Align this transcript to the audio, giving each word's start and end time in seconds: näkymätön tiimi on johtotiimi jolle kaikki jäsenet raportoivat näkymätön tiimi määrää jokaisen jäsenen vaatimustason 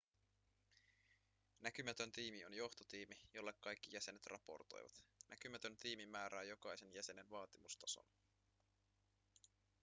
näkymätön 1.59 2.11
tiimi 2.11 2.45
on 2.45 2.53
johtotiimi 2.53 3.19
jolle 3.33 3.53
kaikki 3.53 3.93
jäsenet 3.95 4.25
raportoivat 4.25 5.03
näkymätön 5.29 5.77
tiimi 5.77 6.05
määrää 6.05 6.43
jokaisen 6.43 6.93
jäsenen 6.93 7.29
vaatimustason 7.29 8.05